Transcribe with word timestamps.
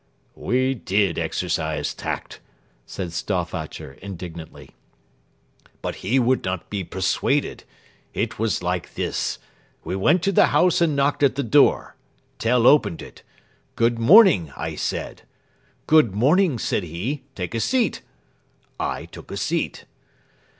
"We 0.33 0.73
did 0.73 1.19
exercise 1.19 1.93
tact," 1.93 2.39
said 2.87 3.13
Stauffacher 3.13 3.99
indignantly; 4.01 4.71
"but 5.83 5.97
he 5.97 6.17
would 6.17 6.43
not 6.43 6.71
be 6.71 6.83
persuaded. 6.83 7.65
It 8.11 8.39
was 8.39 8.63
like 8.63 8.95
this: 8.95 9.37
We 9.83 9.95
went 9.95 10.23
to 10.23 10.31
the 10.31 10.47
house 10.47 10.81
and 10.81 10.95
knocked 10.95 11.21
at 11.21 11.35
the 11.35 11.43
door. 11.43 11.95
Tell 12.39 12.65
opened 12.65 13.03
it. 13.03 13.21
'Good 13.75 13.99
morning,' 13.99 14.51
I 14.57 14.73
said. 14.73 15.21
"'Good 15.85 16.15
morning,' 16.15 16.57
said 16.57 16.81
he. 16.81 17.21
'Take 17.35 17.53
a 17.53 17.59
seat.' 17.59 18.01
"I 18.79 19.05
took 19.05 19.29
a 19.29 19.37
seat. 19.37 19.85